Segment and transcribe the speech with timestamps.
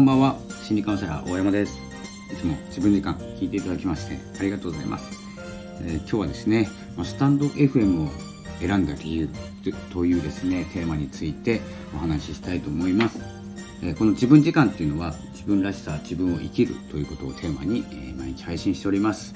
[0.00, 0.36] んばんは。
[0.62, 1.78] 心理カウンセラー大山です。
[2.32, 5.10] いつも自分時間聞いていただきましてありがとうございます、
[5.82, 6.68] えー、今日はですね
[7.02, 8.08] スタンド FM を
[8.60, 9.28] 選んだ理由
[9.92, 11.60] というですねテーマについて
[11.94, 13.18] お話ししたいと思います、
[13.82, 19.34] えー、この自分時間っていうのは自分らしさ自分を生きるということをテーマに、えー、毎日配信しております、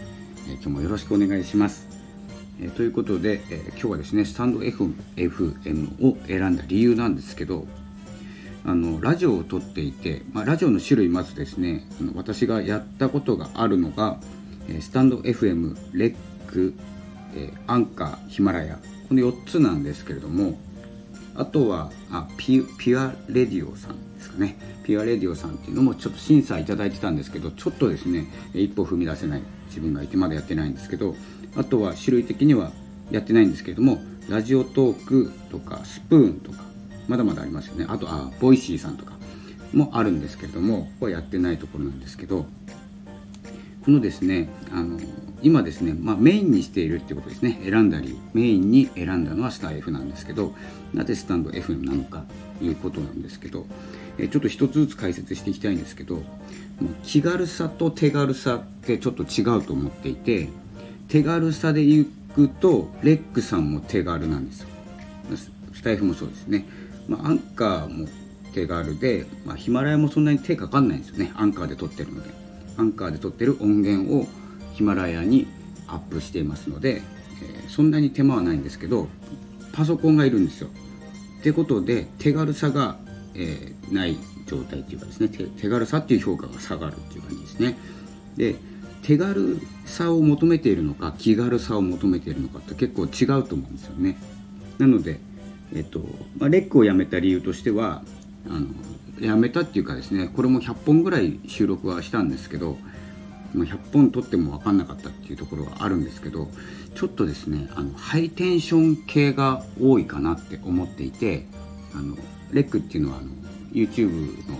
[0.48, 1.88] え今日もよろしくお願いします。
[2.60, 7.66] えということで、え今日はですねスタンド FM を選んだ理由なんですけど
[8.66, 14.18] あのラジオを撮っていて、まあ、ラジオの種類まずですねあの私がやったことがあるのが、
[14.68, 16.14] えスタンド FM、レッ
[16.46, 16.74] ク、
[17.36, 18.78] えアンカー、ヒマラヤ。
[19.08, 20.58] この4つなんですけれども
[21.34, 24.56] あとはあピピュアレディオさんですかね。
[24.84, 31.16] ピュアレディオさんっていうのもちょっと審査いただいてたんですけどちょっとですね一歩踏み出せない自分がいてまだやってないんですけど
[31.56, 32.70] あとは種類的には
[33.10, 33.98] やってないんですけれども
[34.28, 36.73] Radiotalk とかスプーンとか
[37.08, 37.86] まだまだありますよね。
[37.88, 39.12] あとあ Voicy さんとか
[39.72, 42.46] もあるんですけれどもここはやってないところなんですけど
[43.84, 44.98] このですねあの
[45.42, 47.60] 今ですね、まあ、メインにしているっていうことですね。
[47.64, 50.54] 選んだりメインに選んだのはスター F なんですけど
[50.94, 52.24] なぜスタンド F なのか
[52.58, 53.66] ということなんですけど
[54.18, 56.22] えちょっと一つずつ解説していきたいんですけど
[57.02, 60.48] 気軽さと手軽さってちょっと違うと思っていて
[61.08, 64.68] 手軽さでいくとレックさんも手軽なんですよ。
[65.74, 66.66] スタイフもそうですね。
[67.08, 68.08] まあ、アンカーも
[68.54, 71.32] 手軽で、まあ、ヒマラヤもそんなに手かかんないんですよね。
[71.34, 72.44] アンカーで撮ってるので。
[72.76, 74.26] アンカーで撮ってる音源を
[74.72, 75.46] ヒマラヤに
[75.86, 77.02] アップしていますので、
[77.42, 79.08] えー、そんなに手間はないんですけど
[79.72, 80.68] パソコンがいるんですよ。
[81.40, 82.96] ってことで手軽さが、
[83.34, 85.28] えー、ない状態っていうかですね。
[85.28, 87.76] 手軽さっていう評価が下がるっていう感じですね。
[88.36, 88.56] で
[89.02, 94.16] 手軽さを求めているのか気軽さを求めているのかって結構違うと思うんですよね。
[94.78, 95.20] なので
[95.74, 96.00] えっと
[96.38, 98.02] まあ、レックをやめた理由としては
[98.48, 98.66] あの
[99.20, 102.76] やめたっていうかですねこれも100本ぐらい収録はしたんですけど、
[103.54, 106.48] 100本撮っても分かんなかったっていうところはあるんですけど
[106.94, 111.46] ちょっとですねあのハイテンション系が多いかなって思っていて
[111.94, 112.16] あの
[112.52, 113.28] レックっていうのはあの
[113.72, 114.58] YouTube の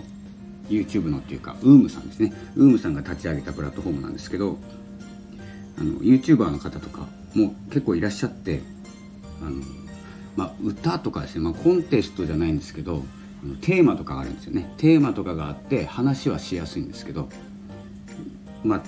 [0.69, 2.33] YouTube のっていうか UM さんですね。
[2.57, 4.57] UM さんが立ち上げたプラットフォームなんですけど
[5.79, 8.63] あの YouTuber の方とかも結構いらっしゃって
[9.43, 9.63] あの
[10.37, 13.05] まあ、歌とかですね、まあ、コンテストじゃないんですけど
[13.61, 14.73] テーマとかがあるんですよね。
[14.79, 17.29] テーマとかがあって話はしやすいんですけど、
[18.63, 18.83] まあ、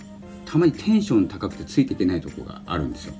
[0.47, 3.15] たまにテンション高くてついていけないとこがあるんですよ。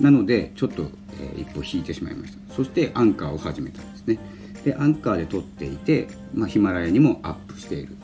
[0.00, 2.54] なのでちょっと、えー、一歩引いてしまいました。
[2.54, 4.18] そしてアンカーを始めたんですね。
[4.64, 7.96] でアンカーで撮っていて、まあ、ヒマラヤにもアップしている。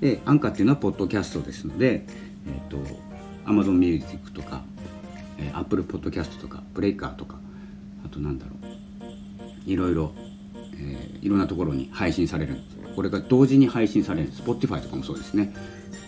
[0.00, 2.04] でアンカーっていうのはポッドキャストですので、
[2.46, 2.82] えーと、と
[3.46, 4.62] Amazon Music とか、
[5.38, 7.40] えー、Apple Podcast とかブレイカーとか
[8.04, 8.75] あとなんだろう。
[9.66, 10.12] いろいろ、
[10.78, 12.52] えー、いろんなところに配信される。
[12.52, 14.32] んですこれが同時に配信される。
[14.32, 15.52] Spotify とかもそうですね。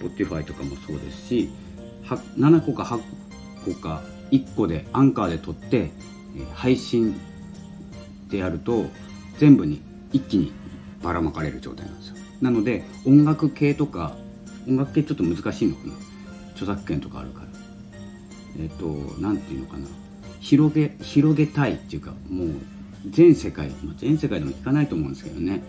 [0.01, 1.51] Spotify とかもそうですし
[2.09, 3.01] 7個か8
[3.65, 5.91] 個か1個でアンカーで撮って、
[6.37, 7.21] えー、配信
[8.31, 8.87] でやると
[9.39, 9.83] 全部に
[10.13, 10.53] 一気に
[11.03, 12.17] ばらまかれる状態なんですよ。
[12.41, 14.17] なので音楽系とか
[14.67, 15.95] 音楽系ちょっと難しいのかな。
[16.53, 17.47] 著作権とかあるから。
[18.61, 19.87] えっ、ー、と何て言うのかな。
[20.41, 22.49] 広げ広げたいっていうかもう
[23.07, 25.63] 全世界、まあ、全世界でも聞かないと思うんですけどね、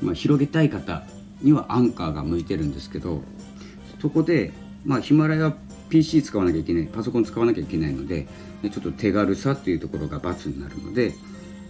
[0.00, 1.04] まあ、広げたい方
[1.40, 3.22] にはアンカーが向いてるんですけど
[4.00, 4.52] そこで、
[4.84, 5.54] まあ、ヒマラヤ
[5.88, 8.26] PC 使わなきゃいけないパソコン使わなきゃいけないので
[8.62, 11.14] ちょっと手軽さっていうところが×になるので、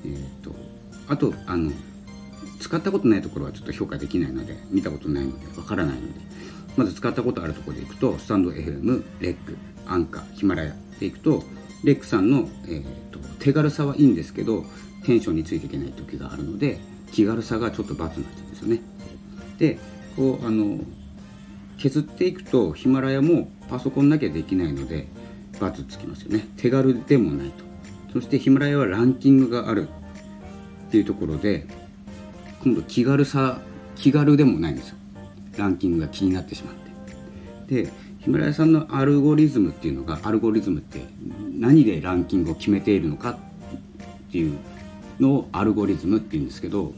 [0.05, 0.55] えーと、
[1.09, 1.73] あとあの
[2.61, 6.21] 使ったことないところはちょっと評価できないので見たことないのでわからないので
[6.77, 9.57] まず使ったことあるところでいくとスタンド FM レック
[9.87, 11.43] アンカーヒマラヤでいくと
[11.85, 14.65] レックさんの、えーと、手軽さはいいんですけど
[15.05, 16.79] テンションについていけない時があるので
[17.11, 18.81] 気軽さがちょっと×になっちゃうんですよね。
[19.59, 19.79] で
[20.17, 20.79] こうあの
[21.79, 25.09] 削っていくとヒマラヤもパソコンなきゃできないので
[25.53, 26.47] ×つきますよね。
[26.57, 27.65] 手軽でもないと。
[28.13, 29.89] そしてヒマラヤはランキングがある。
[30.89, 31.67] っていうところで
[32.63, 33.63] 今度気軽さ
[33.97, 34.97] 気軽でもないんですよ。
[35.57, 36.75] ランキングが気になってしまっ
[37.67, 37.85] て。
[37.85, 37.91] で
[38.23, 41.01] ヒマラヤさんのアルゴリズムっていうのがアルゴリズムって
[41.59, 44.57] 何でランキングを決めているのかっていう
[45.19, 46.93] のをアルゴリズムっていうんですけど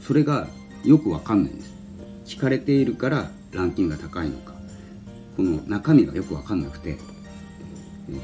[0.00, 0.48] それが
[0.84, 1.74] よくわかんないんです。
[2.26, 4.52] 聞かれているからランキングが高いのか。
[5.36, 6.96] この中身がよくわかんなくて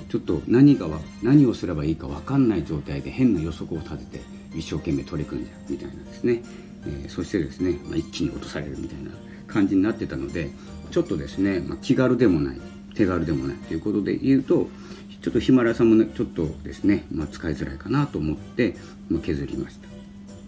[0.08, 0.86] ちょっと何が
[1.22, 4.24] 何をすればいいかわかんない状態で変な予測を立てて
[4.54, 6.42] 一生懸命取り組んじゃうみたいなですね、
[6.86, 9.10] えー、そしてですね、まあ、一気に落とされるみたいな
[9.50, 10.50] 感じになってたので
[10.90, 12.60] ちょっとですね、まあ、気軽でもない
[12.94, 14.68] 手軽でもないということで言うと
[15.22, 18.76] ちょっとヒマラヤさんもねちょっとですね、まあ、使いづらいかなと思って、
[19.10, 19.88] まあ、削りました。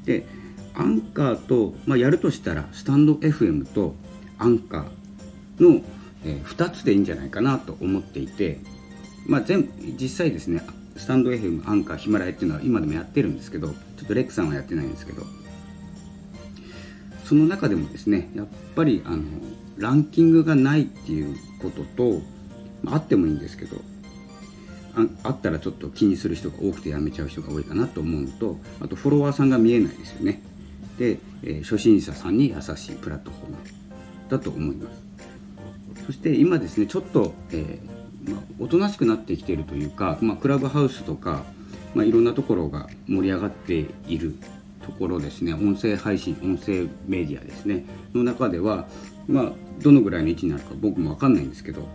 [0.07, 0.27] で
[0.75, 3.95] アンカーと、まあ、やるとしたらスタンド FM と
[4.39, 5.83] アンカーの、
[6.25, 8.59] えー、2つでいいんじゃないかなと思っていて、
[9.27, 9.69] まあ、全
[10.01, 10.63] 実際ですね
[10.97, 15.23] スタンド FM アンカーヒマラヤっていうのは今でもやってるんですけどちょっとレックさんはやってないんですけど
[17.33, 18.47] その中でもですねやっ
[18.77, 19.23] ぱりあの
[19.79, 22.21] ランキングがないっていうことと、
[22.83, 23.79] まあ、あってもいいんですけど
[25.25, 30.43] あったらちょっと気にする人が多くてやめちゃう人が多いかなと思うのとあとフォロワーさんが見えないですよね。
[30.99, 33.57] で、えー、初心者さんに優しいプラットフォーム
[34.29, 36.05] だと思います。
[36.05, 41.45] そして今ですねちょっと、えー、まあ、おとなしくなってきているというか、まあ、クラブハウスとか、
[41.95, 44.37] まあ、いろんなところが盛り上がっている
[44.83, 45.55] ところですね。
[45.55, 47.85] 音声配信音声メディアですね。
[48.15, 48.87] の中では、
[49.27, 49.53] まあ、
[49.83, 51.89] どのぐらいの位置になるか僕も分かんないんですけど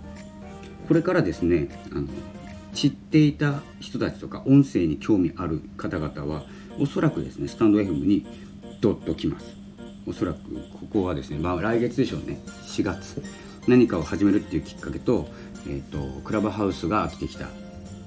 [0.88, 2.08] これからですねあの
[2.74, 6.44] 知っていた人たちとか音声に興味ある方々は
[6.80, 8.26] おそらくですねスタンド FM に
[8.82, 9.58] ドッときます。
[10.06, 10.40] おそらく
[10.80, 12.40] ここはですね、まあ、来月でしょうね。
[12.66, 13.22] 4月。
[13.68, 15.28] 何かを始めるっていうきっかけと,、
[15.68, 17.50] えーと、クラブハウスが飽きてきた。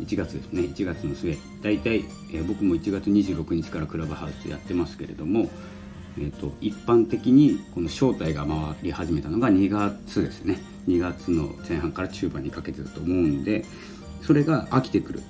[0.00, 0.62] 1月ですね。
[0.62, 1.36] 1月の末。
[1.62, 5.48] 大体、えー、僕も1月26日からクラブハウスやってますけれども、
[6.18, 10.70] えーと、一般的にこの正体が回り始めたのが2月ですね。
[10.88, 13.64] 2月の前半から中盤にかけてだと思うんで
[14.22, 15.22] それが飽きてくる、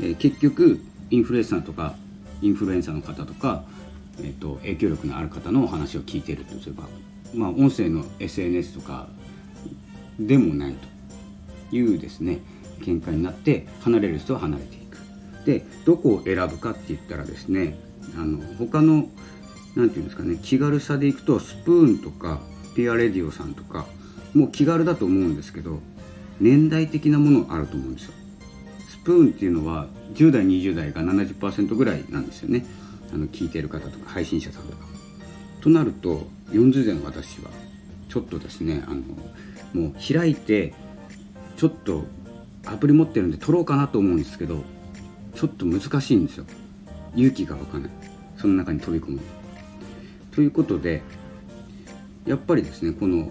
[0.00, 0.80] えー、結局
[1.10, 1.94] インフルエンサーとか
[2.40, 3.64] インフルエンサーの方とか、
[4.18, 6.84] えーと、影響力のある方のお話を聞いてるとすれば、
[7.34, 9.08] まあ、音声の SNS とか
[10.18, 10.74] でもない
[11.70, 12.40] というですね。
[12.82, 14.98] 見解になって離れる人は離れていく。
[15.46, 17.76] でどこを選ぶかって言ったらですね
[18.16, 19.08] あの他の
[19.74, 22.40] 何て言うんですかね気軽さでいくとスプーンとか
[22.76, 23.86] ピアレディオさんとか
[24.34, 25.80] もう気軽だと思うんですけど
[26.40, 28.12] 年代的なものあると思うんですよ。
[28.88, 32.64] スプーンっていうのは10代20代が70%ぐらいなんですよね。
[33.12, 34.86] あの聞いてる方とか配信者さんとか。
[35.60, 37.50] となると40代の私は
[38.08, 39.02] ちょっとですねあの
[39.72, 40.74] もう開いて
[41.56, 42.04] ちょっと
[42.66, 44.62] アプリ持ってるんで撮ろうかなと思うんですけど
[45.34, 46.44] ちょっと難しいんですよ。
[47.14, 47.90] 勇気が湧かない。
[48.36, 49.20] その中に飛び込む
[50.34, 51.02] ということで
[52.26, 53.30] やっぱりですねこの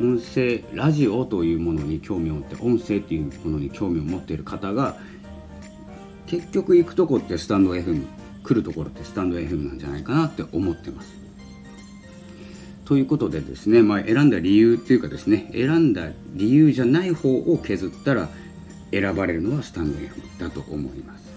[0.00, 4.96] 音声ラジオというものに興味を持って音声っていうものに興味を持っている方が
[6.26, 8.06] 結局行くとこってスタンド FM
[8.44, 11.18] 来るところってスタンド FM なんじゃないかなって思ってます。
[12.84, 18.30] ということでですね、まあ、選んだ理由っていうかですね選んだ理由じゃない方を削ったら
[18.90, 21.28] 選ばれるのはスタンド FM だと思います。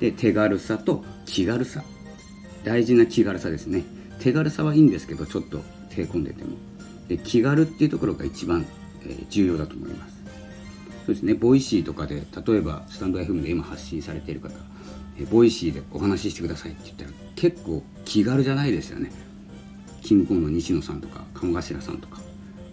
[0.00, 1.82] で手軽さと気軽さ。
[2.64, 3.84] 大事な気軽さですね。
[4.20, 6.56] 手軽さはいいんですけどちょっと手込んでても。
[7.08, 8.66] で気軽っていうところが一番、
[9.04, 10.18] えー、重要だと思います。
[11.06, 11.34] そうですね。
[11.34, 12.16] Voicy とかで
[12.46, 14.54] 例えばスタンド FM で今発信されている方、
[15.18, 19.10] えー、 Voicy でお話ししてくださいって言ったら結構気軽じゃないですよね。
[20.02, 22.20] キングコンの西野さんとか鴨頭さんとか、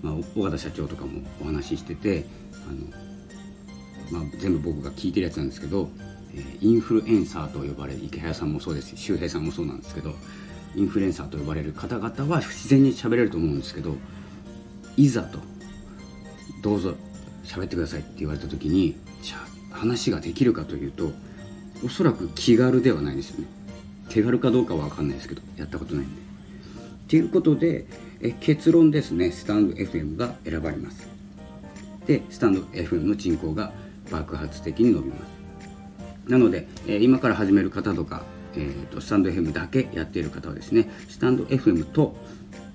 [0.02, 2.26] まあ、尾形社長とかもお話ししてて
[2.68, 3.05] あの、
[4.12, 5.90] まあ、全部僕が聞いてるやつなんですけど、
[6.34, 10.14] えー、インフルエンサーと呼ばれる池谷さんもそうですし周平さんもそうなんですけど
[10.76, 13.96] インフルエンサーと呼ばれる方々は自然に喋れると思うんですけど
[14.98, 15.40] いざと
[16.62, 16.96] どうぞ
[17.46, 18.96] 喋ってくださいって言われた時に
[19.72, 21.12] 話ができるかというと
[21.84, 23.48] おそらく気軽ではないですよね。
[24.10, 26.22] 手軽かどうかは分かんないですけどやったことないんで。
[27.08, 27.86] ということで
[28.22, 29.32] え結論ですね。
[29.32, 31.08] スタンド FM が選ばれます。
[32.08, 33.74] でスタンド FM の人口が
[34.12, 36.30] 爆発的に伸びます。
[36.30, 38.24] なので、え今から始める方とか、
[38.56, 42.16] えーと、スタンド FM だけやっている方はですねスタンド FM と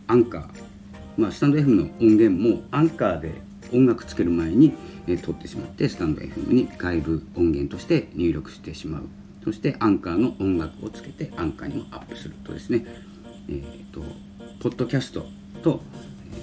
[0.06, 0.70] アンカー
[1.16, 3.32] まあ、スタンド FM の音源もアンカーで
[3.72, 4.72] 音楽つける前に、
[5.06, 9.02] えー、撮ってしまってスタンド FM に外部音源として入力してしまう。
[9.44, 12.84] そしてアンカーの音楽をつけてアンカーにもアップするとですね
[13.48, 14.02] えーと、
[14.60, 15.26] ポッドキャスト
[15.62, 15.82] と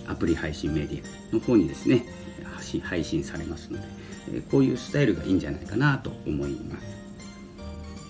[0.07, 2.05] アプリ配信メディアの方にですね
[2.83, 3.87] 配信されますので、
[4.51, 6.85] こういうスタイルがいいんじゃないかなと思います、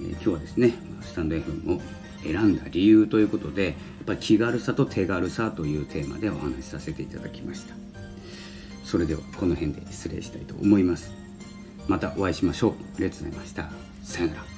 [0.02, 1.82] え今日はですねスタンド FM を
[2.24, 7.76] 選んだ理由ということでやっぱり気軽さと手軽さというテーマでお話しさせていただきました。
[8.84, 11.12] それではこの辺で失礼したいと思います。
[11.88, 12.72] またお会いしましょう。
[12.72, 13.70] ありがとうございました。
[14.02, 14.57] さよなら。